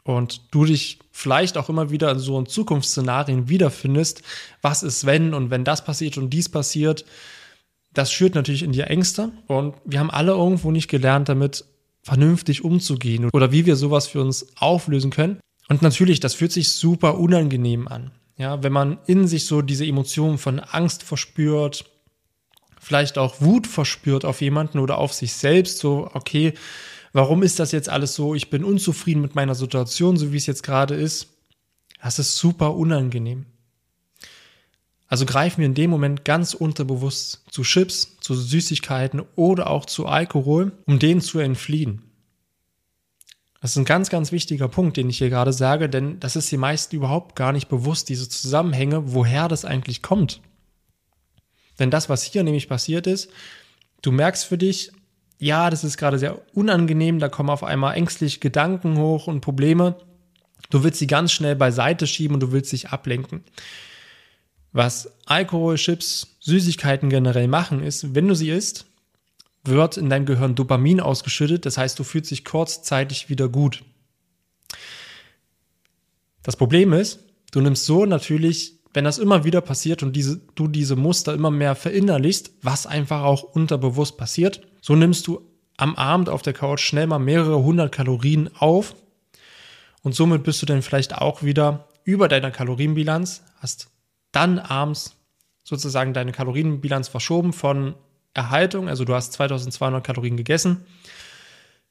und 0.04 0.42
du 0.50 0.64
dich 0.64 0.98
vielleicht 1.10 1.56
auch 1.56 1.68
immer 1.68 1.90
wieder 1.90 2.10
in 2.10 2.18
so 2.18 2.38
in 2.38 2.46
Zukunftsszenarien 2.46 3.48
wiederfindest. 3.48 4.22
Was 4.60 4.82
ist, 4.82 5.06
wenn 5.06 5.34
und 5.34 5.50
wenn 5.50 5.64
das 5.64 5.84
passiert 5.84 6.18
und 6.18 6.30
dies 6.30 6.48
passiert? 6.48 7.04
Das 7.94 8.12
schürt 8.12 8.34
natürlich 8.34 8.62
in 8.62 8.72
dir 8.72 8.88
Ängste 8.88 9.30
und 9.46 9.74
wir 9.84 10.00
haben 10.00 10.10
alle 10.10 10.32
irgendwo 10.32 10.70
nicht 10.70 10.88
gelernt, 10.88 11.28
damit 11.28 11.64
vernünftig 12.02 12.64
umzugehen 12.64 13.28
oder 13.32 13.52
wie 13.52 13.66
wir 13.66 13.76
sowas 13.76 14.08
für 14.08 14.20
uns 14.20 14.46
auflösen 14.56 15.10
können. 15.10 15.38
Und 15.68 15.82
natürlich, 15.82 16.18
das 16.18 16.34
fühlt 16.34 16.52
sich 16.52 16.72
super 16.72 17.18
unangenehm 17.18 17.86
an. 17.86 18.10
Ja, 18.36 18.62
wenn 18.62 18.72
man 18.72 18.98
in 19.06 19.28
sich 19.28 19.46
so 19.46 19.62
diese 19.62 19.86
Emotionen 19.86 20.38
von 20.38 20.58
Angst 20.58 21.02
verspürt, 21.02 21.84
vielleicht 22.80 23.18
auch 23.18 23.40
Wut 23.40 23.66
verspürt 23.66 24.24
auf 24.24 24.40
jemanden 24.40 24.80
oder 24.80 24.98
auf 24.98 25.12
sich 25.12 25.34
selbst, 25.34 25.78
so, 25.78 26.10
okay, 26.14 26.54
warum 27.12 27.42
ist 27.42 27.58
das 27.58 27.72
jetzt 27.72 27.88
alles 27.88 28.14
so? 28.14 28.34
Ich 28.34 28.50
bin 28.50 28.64
unzufrieden 28.64 29.22
mit 29.22 29.34
meiner 29.34 29.54
Situation, 29.54 30.16
so 30.16 30.32
wie 30.32 30.36
es 30.36 30.46
jetzt 30.46 30.62
gerade 30.62 30.94
ist. 30.94 31.28
Das 32.02 32.18
ist 32.18 32.36
super 32.36 32.74
unangenehm. 32.74 33.46
Also 35.06 35.26
greifen 35.26 35.58
wir 35.58 35.66
in 35.66 35.74
dem 35.74 35.90
Moment 35.90 36.24
ganz 36.24 36.54
unterbewusst 36.54 37.44
zu 37.50 37.62
Chips, 37.62 38.16
zu 38.20 38.34
Süßigkeiten 38.34 39.22
oder 39.36 39.68
auch 39.68 39.84
zu 39.84 40.06
Alkohol, 40.06 40.72
um 40.86 40.98
denen 40.98 41.20
zu 41.20 41.38
entfliehen. 41.38 42.02
Das 43.60 43.72
ist 43.72 43.76
ein 43.76 43.84
ganz, 43.84 44.08
ganz 44.08 44.32
wichtiger 44.32 44.68
Punkt, 44.68 44.96
den 44.96 45.10
ich 45.10 45.18
hier 45.18 45.28
gerade 45.28 45.52
sage, 45.52 45.88
denn 45.88 46.18
das 46.18 46.34
ist 46.34 46.50
die 46.50 46.56
meisten 46.56 46.96
überhaupt 46.96 47.36
gar 47.36 47.52
nicht 47.52 47.68
bewusst, 47.68 48.08
diese 48.08 48.28
Zusammenhänge, 48.28 49.12
woher 49.12 49.48
das 49.48 49.64
eigentlich 49.64 50.02
kommt. 50.02 50.40
Denn 51.78 51.90
das, 51.90 52.08
was 52.08 52.24
hier 52.24 52.42
nämlich 52.42 52.68
passiert 52.68 53.06
ist, 53.06 53.30
du 54.00 54.12
merkst 54.12 54.46
für 54.46 54.58
dich, 54.58 54.92
ja, 55.42 55.70
das 55.70 55.82
ist 55.82 55.96
gerade 55.96 56.20
sehr 56.20 56.40
unangenehm, 56.54 57.18
da 57.18 57.28
kommen 57.28 57.50
auf 57.50 57.64
einmal 57.64 57.96
ängstlich 57.96 58.38
Gedanken 58.38 58.96
hoch 58.96 59.26
und 59.26 59.40
Probleme. 59.40 59.96
Du 60.70 60.84
willst 60.84 61.00
sie 61.00 61.08
ganz 61.08 61.32
schnell 61.32 61.56
beiseite 61.56 62.06
schieben 62.06 62.34
und 62.34 62.40
du 62.40 62.52
willst 62.52 62.70
dich 62.70 62.90
ablenken. 62.90 63.42
Was 64.70 65.12
Alkohol, 65.26 65.74
Chips, 65.74 66.36
Süßigkeiten 66.38 67.10
generell 67.10 67.48
machen, 67.48 67.82
ist, 67.82 68.14
wenn 68.14 68.28
du 68.28 68.36
sie 68.36 68.50
isst, 68.50 68.86
wird 69.64 69.96
in 69.96 70.08
deinem 70.08 70.26
Gehirn 70.26 70.54
Dopamin 70.54 71.00
ausgeschüttet. 71.00 71.66
Das 71.66 71.76
heißt, 71.76 71.98
du 71.98 72.04
fühlst 72.04 72.30
dich 72.30 72.44
kurzzeitig 72.44 73.28
wieder 73.28 73.48
gut. 73.48 73.82
Das 76.44 76.54
Problem 76.54 76.92
ist, 76.92 77.18
du 77.50 77.60
nimmst 77.60 77.84
so 77.84 78.06
natürlich, 78.06 78.78
wenn 78.94 79.04
das 79.04 79.18
immer 79.18 79.44
wieder 79.44 79.60
passiert 79.60 80.02
und 80.02 80.14
diese, 80.14 80.40
du 80.54 80.68
diese 80.68 80.96
Muster 80.96 81.34
immer 81.34 81.50
mehr 81.50 81.74
verinnerlichst, 81.74 82.52
was 82.62 82.86
einfach 82.86 83.22
auch 83.22 83.42
unterbewusst 83.42 84.18
passiert, 84.18 84.62
so 84.80 84.94
nimmst 84.94 85.26
du 85.26 85.48
am 85.76 85.94
Abend 85.94 86.28
auf 86.28 86.42
der 86.42 86.52
Couch 86.52 86.80
schnell 86.80 87.06
mal 87.06 87.18
mehrere 87.18 87.62
hundert 87.62 87.92
Kalorien 87.92 88.50
auf 88.54 88.94
und 90.02 90.14
somit 90.14 90.42
bist 90.42 90.60
du 90.60 90.66
dann 90.66 90.82
vielleicht 90.82 91.16
auch 91.16 91.42
wieder 91.42 91.88
über 92.04 92.28
deiner 92.28 92.50
Kalorienbilanz, 92.50 93.42
hast 93.60 93.88
dann 94.32 94.58
abends 94.58 95.16
sozusagen 95.64 96.12
deine 96.12 96.32
Kalorienbilanz 96.32 97.08
verschoben 97.08 97.52
von 97.52 97.94
Erhaltung, 98.34 98.88
also 98.88 99.04
du 99.04 99.14
hast 99.14 99.32
2200 99.34 100.04
Kalorien 100.04 100.36
gegessen, 100.36 100.84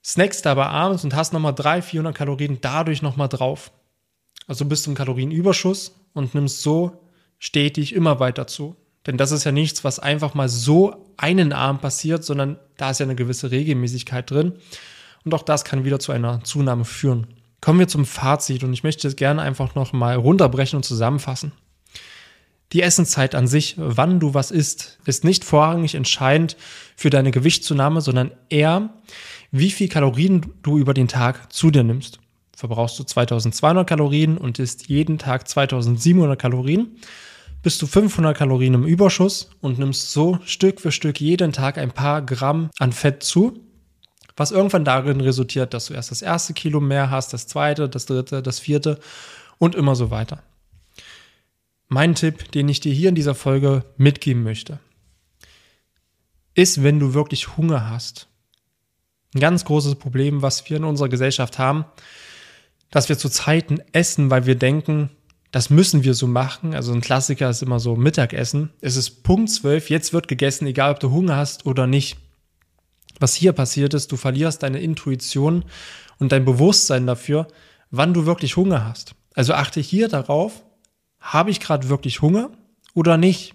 snackst 0.04 0.46
aber 0.48 0.70
abends 0.70 1.04
und 1.04 1.16
hast 1.16 1.34
nochmal 1.34 1.54
300, 1.54 1.86
400 1.86 2.16
Kalorien 2.16 2.58
dadurch 2.62 3.02
nochmal 3.02 3.30
drauf. 3.30 3.72
Also 4.48 4.66
bist 4.66 4.86
du 4.86 4.92
im 4.92 4.96
Kalorienüberschuss 4.96 5.96
und 6.14 6.36
nimmst 6.36 6.62
so 6.62 7.02
stetig 7.40 7.94
immer 7.94 8.20
weiter 8.20 8.48
zu. 8.48 8.76
Denn 9.08 9.18
das 9.18 9.32
ist 9.32 9.44
ja 9.44 9.52
nichts, 9.52 9.84
was 9.84 10.00
einfach 10.00 10.34
mal 10.34 10.50
so 10.50 11.12
einen 11.18 11.54
Abend 11.54 11.82
passiert, 11.82 12.24
sondern 12.24 12.60
da 12.78 12.92
ist 12.92 13.00
ja 13.00 13.06
eine 13.06 13.16
gewisse 13.16 13.52
Regelmäßigkeit 13.52 14.30
drin. 14.30 14.54
Und 15.26 15.34
auch 15.34 15.44
das 15.44 15.64
kann 15.64 15.86
wieder 15.86 16.00
zu 16.00 16.12
einer 16.12 16.44
Zunahme 16.44 16.86
führen. 16.86 17.28
Kommen 17.62 17.80
wir 17.80 17.88
zum 17.88 18.06
Fazit 18.06 18.64
und 18.64 18.74
ich 18.74 18.84
möchte 18.84 19.08
es 19.08 19.16
gerne 19.16 19.42
einfach 19.42 19.76
nochmal 19.76 20.16
runterbrechen 20.16 20.78
und 20.78 20.84
zusammenfassen. 20.84 21.52
Die 22.74 22.82
Essenszeit 22.82 23.36
an 23.36 23.48
sich, 23.48 23.76
wann 23.78 24.20
du 24.20 24.34
was 24.34 24.50
isst, 24.50 25.00
ist 25.06 25.26
nicht 25.26 25.44
vorrangig 25.44 25.94
entscheidend 25.96 26.56
für 26.96 27.10
deine 27.10 27.32
Gewichtszunahme, 27.32 28.02
sondern 28.02 28.32
eher, 28.50 28.94
wie 29.52 29.72
viel 29.72 29.90
Kalorien 29.90 30.54
du 30.64 30.78
über 30.78 30.94
den 30.94 31.10
Tag 31.10 31.52
zu 31.52 31.70
dir 31.70 31.84
nimmst. 31.84 32.21
Verbrauchst 32.62 32.98
du 32.98 33.04
2200 33.04 33.86
Kalorien 33.86 34.38
und 34.38 34.60
isst 34.60 34.88
jeden 34.88 35.18
Tag 35.18 35.48
2700 35.48 36.40
Kalorien, 36.40 36.96
bist 37.62 37.82
du 37.82 37.88
500 37.88 38.38
Kalorien 38.38 38.74
im 38.74 38.86
Überschuss 38.86 39.50
und 39.60 39.80
nimmst 39.80 40.12
so 40.12 40.40
Stück 40.46 40.80
für 40.80 40.94
Stück 40.94 41.20
jeden 41.20 41.52
Tag 41.52 41.78
ein 41.78 41.92
paar 41.92 42.22
Gramm 42.22 42.70
an 42.80 42.94
Fett 42.94 43.24
zu, 43.24 43.60
was 44.38 44.52
irgendwann 44.52 44.86
darin 44.86 45.20
resultiert, 45.20 45.74
dass 45.74 45.88
du 45.88 45.94
erst 45.94 46.12
das 46.12 46.22
erste 46.22 46.54
Kilo 46.54 46.80
mehr 46.80 47.12
hast, 47.12 47.34
das 47.34 47.48
zweite, 47.48 47.90
das 47.90 48.06
dritte, 48.06 48.42
das 48.42 48.60
vierte 48.60 49.00
und 49.58 49.76
immer 49.76 49.96
so 49.96 50.10
weiter 50.10 50.42
mein 51.92 52.16
Tipp, 52.16 52.50
den 52.54 52.70
ich 52.70 52.80
dir 52.80 52.94
hier 52.94 53.10
in 53.10 53.16
dieser 53.16 53.36
Folge 53.36 53.84
mitgeben 53.98 54.44
möchte, 54.44 54.80
ist, 56.54 56.84
wenn 56.84 57.02
du 57.02 57.14
wirklich 57.14 57.58
Hunger 57.58 57.90
hast. 57.90 58.30
Ein 59.36 59.42
ganz 59.42 59.66
großes 59.66 59.96
Problem, 59.96 60.42
was 60.42 60.70
wir 60.70 60.78
in 60.78 60.86
unserer 60.86 61.10
Gesellschaft 61.10 61.60
haben, 61.60 61.84
dass 62.92 63.10
wir 63.10 63.18
zu 63.18 63.30
Zeiten 63.30 63.80
essen, 63.94 64.30
weil 64.30 64.46
wir 64.46 64.56
denken, 64.56 65.10
das 65.52 65.70
müssen 65.70 66.04
wir 66.04 66.14
so 66.14 66.28
machen. 66.28 66.74
Also 66.76 66.94
ein 66.94 67.02
Klassiker 67.02 67.50
ist 67.50 67.62
immer 67.62 67.80
so 67.80 67.96
Mittagessen. 67.96 68.72
Es 68.80 68.96
ist 68.96 69.24
Punkt 69.24 69.50
12, 69.50 69.90
jetzt 69.90 70.14
wird 70.14 70.28
gegessen, 70.28 70.68
egal 70.68 70.92
ob 70.92 71.00
du 71.00 71.12
Hunger 71.12 71.36
hast 71.36 71.66
oder 71.66 71.88
nicht. 71.88 72.18
Was 73.20 73.34
hier 73.36 73.54
passiert 73.54 73.94
ist, 73.94 74.12
du 74.12 74.18
verlierst 74.18 74.64
deine 74.64 74.80
Intuition 74.80 75.66
und 76.20 76.32
dein 76.32 76.46
Bewusstsein 76.46 77.06
dafür, 77.06 77.48
wann 77.90 78.14
du 78.14 78.26
wirklich 78.26 78.56
Hunger 78.56 78.86
hast. 78.86 79.16
Also 79.34 79.54
achte 79.54 79.80
hier 79.80 80.08
darauf, 80.08 80.64
habe 81.20 81.52
ich 81.52 81.60
gerade 81.60 81.90
wirklich 81.90 82.22
Hunger 82.22 82.50
oder 82.94 83.18
nicht? 83.18 83.54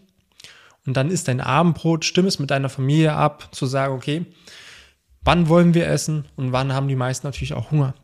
Und 0.86 0.96
dann 0.96 1.10
ist 1.10 1.28
dein 1.28 1.40
Abendbrot, 1.40 2.04
stimm 2.04 2.26
es 2.26 2.38
mit 2.38 2.50
deiner 2.50 2.68
Familie 2.68 3.14
ab, 3.14 3.48
zu 3.54 3.66
sagen, 3.66 3.94
okay, 3.94 4.26
wann 5.22 5.48
wollen 5.48 5.74
wir 5.74 5.88
essen 5.88 6.26
und 6.36 6.52
wann 6.52 6.72
haben 6.72 6.88
die 6.88 6.94
meisten 6.94 7.26
natürlich 7.26 7.54
auch 7.54 7.70
Hunger. 7.70 7.94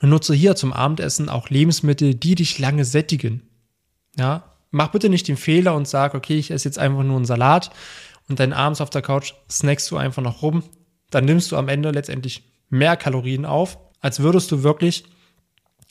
Nutze 0.00 0.34
hier 0.34 0.56
zum 0.56 0.72
Abendessen 0.72 1.28
auch 1.28 1.48
Lebensmittel, 1.48 2.14
die 2.14 2.34
dich 2.34 2.58
lange 2.58 2.84
sättigen. 2.84 3.42
Ja, 4.16 4.56
mach 4.70 4.88
bitte 4.88 5.08
nicht 5.08 5.28
den 5.28 5.36
Fehler 5.36 5.74
und 5.74 5.88
sag, 5.88 6.14
okay, 6.14 6.38
ich 6.38 6.50
esse 6.50 6.68
jetzt 6.68 6.78
einfach 6.78 7.02
nur 7.02 7.16
einen 7.16 7.24
Salat 7.24 7.70
und 8.28 8.40
dann 8.40 8.52
abends 8.52 8.80
auf 8.80 8.90
der 8.90 9.02
Couch 9.02 9.32
snackst 9.50 9.90
du 9.90 9.96
einfach 9.96 10.22
noch 10.22 10.42
rum. 10.42 10.62
Dann 11.10 11.24
nimmst 11.24 11.52
du 11.52 11.56
am 11.56 11.68
Ende 11.68 11.90
letztendlich 11.90 12.42
mehr 12.68 12.96
Kalorien 12.96 13.44
auf, 13.44 13.78
als 14.00 14.20
würdest 14.20 14.50
du 14.52 14.62
wirklich 14.62 15.04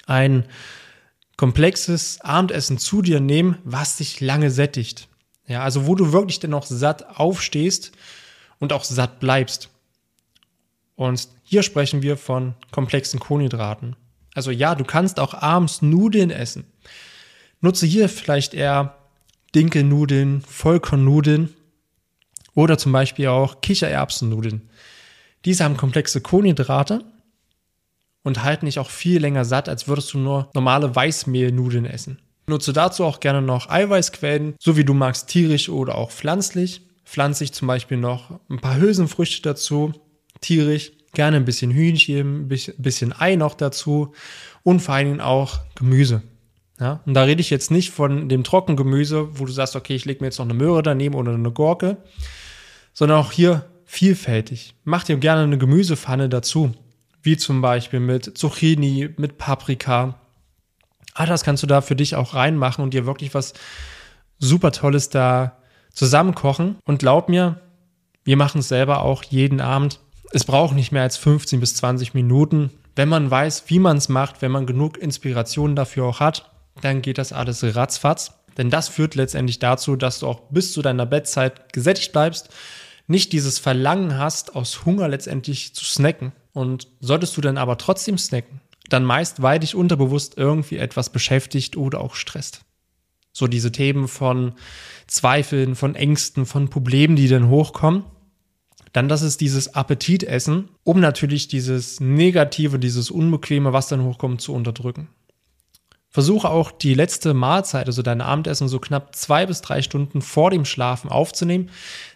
ein 0.06 0.46
komplexes 1.38 2.22
Abendessen 2.22 2.78
zu 2.78 3.02
dir 3.02 3.20
nehmen, 3.20 3.58
was 3.64 3.98
dich 3.98 4.22
lange 4.22 4.52
sättigt. 4.52 5.08
Ja, 5.48 5.64
also 5.64 5.86
wo 5.86 5.96
du 5.96 6.12
wirklich 6.12 6.40
dennoch 6.40 6.66
satt 6.66 7.20
aufstehst 7.20 7.92
und 8.60 8.74
auch 8.74 8.84
satt 8.84 9.20
bleibst. 9.20 9.70
Und 10.96 11.28
hier 11.44 11.64
sprechen 11.64 12.02
wir 12.02 12.18
von 12.18 12.56
komplexen 12.72 13.20
Kohlenhydraten. 13.20 13.96
Also 14.34 14.52
ja, 14.52 14.76
du 14.76 14.84
kannst 14.84 15.20
auch 15.20 15.34
abends 15.34 15.82
Nudeln 15.82 16.30
essen. 16.30 16.66
Nutze 17.62 17.86
hier 17.86 18.10
vielleicht 18.10 18.54
eher 18.54 18.96
Dinkelnudeln, 19.56 20.42
Vollkornnudeln 20.42 21.54
oder 22.54 22.78
zum 22.78 22.92
Beispiel 22.92 23.28
auch 23.28 23.62
Kichererbsennudeln. 23.62 24.70
Diese 25.46 25.64
haben 25.64 25.78
komplexe 25.78 26.22
Kohlenhydrate 26.22 27.06
und 28.24 28.44
halten 28.44 28.66
dich 28.66 28.80
auch 28.80 28.90
viel 28.90 29.20
länger 29.20 29.46
satt, 29.46 29.70
als 29.70 29.88
würdest 29.88 30.14
du 30.14 30.18
nur 30.18 30.50
normale 30.54 30.96
Weißmehlnudeln 30.96 31.86
essen. 31.86 32.20
Nutze 32.48 32.74
dazu 32.74 33.04
auch 33.04 33.20
gerne 33.20 33.42
noch 33.42 33.70
Eiweißquellen, 33.70 34.56
so 34.60 34.78
wie 34.78 34.84
du 34.84 34.94
magst, 34.94 35.30
tierisch 35.30 35.70
oder 35.70 35.96
auch 35.96 36.12
pflanzlich. 36.12 36.82
Pflanzlich 37.06 37.54
zum 37.54 37.68
Beispiel 37.68 37.98
noch 37.98 38.40
ein 38.50 38.60
paar 38.60 38.78
Hülsenfrüchte 38.78 39.42
dazu, 39.42 39.94
tierisch, 40.42 40.92
gerne 41.14 41.38
ein 41.38 41.46
bisschen 41.46 41.72
Hühnchen, 41.72 42.44
ein 42.44 42.48
bisschen 42.78 43.14
Ei 43.18 43.36
noch 43.36 43.56
dazu 43.56 44.14
und 44.64 44.82
vor 44.82 44.96
allen 44.96 45.08
Dingen 45.08 45.22
auch 45.22 45.60
Gemüse. 45.76 46.24
Ja, 46.80 47.02
und 47.06 47.14
da 47.14 47.24
rede 47.24 47.40
ich 47.40 47.50
jetzt 47.50 47.72
nicht 47.72 47.92
von 47.92 48.28
dem 48.28 48.44
Trockengemüse, 48.44 49.40
wo 49.40 49.46
du 49.46 49.52
sagst, 49.52 49.78
okay, 49.78 49.96
ich 49.96 50.04
lege 50.04 50.20
mir 50.20 50.28
jetzt 50.28 50.40
noch 50.40 50.46
eine 50.46 50.54
Möhre 50.54 50.84
daneben 50.84 51.16
oder 51.16 51.34
eine 51.34 51.52
Gurke, 51.52 51.98
sondern 52.94 53.20
auch 53.20 53.32
hier 53.32 53.66
vielfältig. 53.86 54.76
Mach 54.84 55.04
dir 55.04 55.16
gerne 55.18 55.44
eine 55.44 55.58
Gemüsepfanne 55.58 56.28
dazu, 56.28 56.74
wie 57.22 57.38
zum 57.38 57.62
Beispiel 57.62 58.02
mit 58.02 58.38
Zucchini, 58.38 59.10
mit 59.18 59.38
Paprika. 59.38 60.20
Ah, 61.14 61.26
das 61.26 61.46
kannst 61.46 61.64
du 61.64 61.68
da 61.68 61.80
für 61.80 61.96
dich 61.96 62.16
auch 62.16 62.34
reinmachen 62.34 62.84
und 62.84 62.94
dir 62.94 63.06
wirklich 63.06 63.34
was 63.34 63.54
super 64.38 64.74
Tolles 64.74 65.10
da 65.10 65.60
zusammenkochen. 65.94 66.76
Und 66.84 67.00
glaub 67.00 67.30
mir, 67.30 67.62
wir 68.26 68.36
machen 68.36 68.60
es 68.60 68.68
selber 68.68 69.02
auch 69.02 69.24
jeden 69.24 69.62
Abend. 69.62 70.02
Es 70.32 70.44
braucht 70.44 70.76
nicht 70.76 70.92
mehr 70.92 71.04
als 71.04 71.18
15 71.18 71.60
bis 71.60 71.76
20 71.76 72.14
Minuten. 72.14 72.72
Wenn 72.96 73.10
man 73.10 73.30
weiß, 73.30 73.66
wie 73.68 73.80
man 73.80 73.98
es 73.98 74.10
macht, 74.10 74.42
wenn 74.42 74.52
man 74.52 74.66
genug 74.66 74.98
Inspiration 74.98 75.76
dafür 75.76 76.06
auch 76.06 76.20
hat, 76.20 76.52
dann 76.82 77.02
geht 77.02 77.18
das 77.18 77.34
alles 77.34 77.64
ratzfatz. 77.76 78.34
Denn 78.58 78.70
das 78.70 78.88
führt 78.88 79.16
letztendlich 79.16 79.60
dazu, 79.60 79.96
dass 79.96 80.20
du 80.20 80.28
auch 80.28 80.42
bis 80.50 80.74
zu 80.74 80.82
deiner 80.82 81.06
Bettzeit 81.06 81.74
gesättigt 81.74 82.14
bleibst, 82.14 82.50
nicht 83.08 83.34
dieses 83.34 83.60
Verlangen 83.60 84.18
hast, 84.18 84.56
aus 84.56 84.86
Hunger 84.86 85.08
letztendlich 85.08 85.76
zu 85.76 85.86
snacken. 85.86 86.32
Und 86.54 86.88
solltest 87.02 87.36
du 87.36 87.42
dann 87.42 87.58
aber 87.58 87.78
trotzdem 87.78 88.18
snacken, 88.18 88.62
dann 88.90 89.04
meist, 89.04 89.42
weil 89.42 89.60
dich 89.60 89.76
unterbewusst 89.76 90.38
irgendwie 90.38 90.78
etwas 90.78 91.10
beschäftigt 91.10 91.76
oder 91.76 92.00
auch 92.02 92.16
stresst. 92.16 92.62
So 93.34 93.48
diese 93.48 93.72
Themen 93.72 94.08
von 94.08 94.54
Zweifeln, 95.08 95.76
von 95.76 95.96
Ängsten, 95.96 96.46
von 96.46 96.70
Problemen, 96.70 97.18
die 97.18 97.28
dann 97.28 97.50
hochkommen. 97.50 98.06
Dann 98.96 99.10
das 99.10 99.24
ist 99.24 99.42
dieses 99.42 99.76
Appetitessen, 99.76 100.70
um 100.86 101.02
natürlich 101.02 101.50
dieses 101.50 102.00
Negative, 102.00 102.80
dieses 102.80 103.12
Unbequeme, 103.12 103.74
was 103.74 103.90
dann 103.90 104.06
hochkommt, 104.06 104.40
zu 104.40 104.54
unterdrücken. 104.54 105.10
Versuche 106.10 106.50
auch 106.50 106.72
die 106.72 106.94
letzte 106.94 107.34
Mahlzeit, 107.34 107.88
also 107.88 108.04
dein 108.04 108.22
Abendessen, 108.22 108.70
so 108.70 108.80
knapp 108.80 109.14
zwei 109.14 109.48
bis 109.48 109.60
drei 109.60 109.82
Stunden 109.82 110.22
vor 110.22 110.50
dem 110.50 110.64
Schlafen 110.64 111.10
aufzunehmen, 111.10 111.72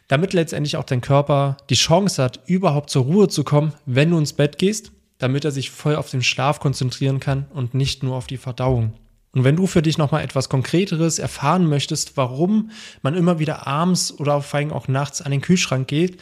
damit 0.07 0.31
letztendlich 0.31 0.77
auch 0.77 0.85
dein 0.85 1.01
Körper 1.01 1.57
die 1.69 1.75
Chance 1.75 2.23
hat, 2.23 2.39
überhaupt 2.45 2.91
zur 2.91 3.03
Ruhe 3.03 3.27
zu 3.27 3.43
kommen, 3.43 3.73
wenn 3.85 4.11
du 4.11 4.17
ins 4.17 4.31
Bett 4.31 4.57
gehst, 4.57 4.93
damit 5.17 5.43
er 5.43 5.51
sich 5.51 5.71
voll 5.71 5.97
auf 5.97 6.09
den 6.09 6.23
Schlaf 6.23 6.61
konzentrieren 6.61 7.19
kann 7.19 7.47
und 7.53 7.73
nicht 7.73 8.03
nur 8.03 8.15
auf 8.15 8.27
die 8.27 8.37
Verdauung. 8.37 8.93
Und 9.33 9.43
wenn 9.43 9.57
du 9.57 9.67
für 9.67 9.81
dich 9.81 9.97
nochmal 9.97 10.23
etwas 10.23 10.47
Konkreteres 10.47 11.19
erfahren 11.19 11.67
möchtest, 11.67 12.15
warum 12.15 12.71
man 13.01 13.15
immer 13.15 13.37
wieder 13.37 13.67
abends 13.67 14.17
oder 14.17 14.41
vor 14.41 14.59
allem 14.59 14.71
auch 14.71 14.87
nachts 14.87 15.21
an 15.21 15.31
den 15.31 15.41
Kühlschrank 15.41 15.89
geht, 15.89 16.19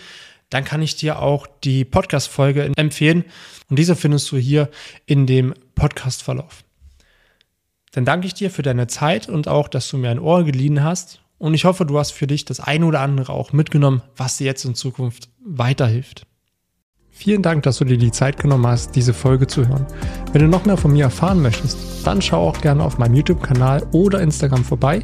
dann 0.50 0.64
kann 0.64 0.82
ich 0.82 0.96
dir 0.96 1.22
auch 1.22 1.48
die 1.64 1.86
Podcast-Folge 1.86 2.72
empfehlen. 2.76 3.26
Und 3.70 3.78
diese 3.78 3.96
findest 3.96 4.32
du 4.32 4.38
hier 4.38 4.70
in 5.06 5.26
dem 5.26 5.54
Podcast-Verlauf. 5.76 6.64
Dann 7.92 8.06
danke 8.06 8.28
ich 8.28 8.34
dir 8.34 8.52
für 8.52 8.62
deine 8.62 8.88
Zeit 8.88 9.28
und 9.28 9.48
auch, 9.48 9.68
dass 9.68 9.90
du 9.90 9.98
mir 9.98 10.10
ein 10.10 10.20
Ohr 10.20 10.44
geliehen 10.44 10.84
hast. 10.84 11.22
Und 11.38 11.54
ich 11.54 11.66
hoffe, 11.66 11.86
du 11.86 12.00
hast 12.00 12.12
für 12.12 12.28
dich 12.28 12.46
das 12.46 12.60
eine 12.60 12.86
oder 12.86 13.02
andere 13.02 13.34
auch 13.34 13.54
mitgenommen, 13.54 14.02
was 14.16 14.38
dir 14.38 14.46
jetzt 14.46 14.66
in 14.66 14.76
Zukunft 14.76 15.30
weiterhilft. 15.44 16.26
Vielen 17.10 17.42
Dank, 17.42 17.64
dass 17.64 17.78
du 17.78 17.86
dir 17.86 17.98
die 17.98 18.12
Zeit 18.12 18.38
genommen 18.38 18.68
hast, 18.68 18.96
diese 18.96 19.14
Folge 19.14 19.48
zu 19.48 19.68
hören. 19.68 19.88
Wenn 20.34 20.44
du 20.44 20.48
noch 20.48 20.66
mehr 20.66 20.78
von 20.78 20.94
mir 20.94 21.06
erfahren 21.06 21.42
möchtest, 21.42 22.06
dann 22.06 22.22
schau 22.22 22.48
auch 22.48 22.62
gerne 22.62 22.84
auf 22.84 23.00
meinem 23.00 23.16
YouTube-Kanal 23.16 23.88
oder 23.92 24.22
Instagram 24.22 24.64
vorbei. 24.64 25.04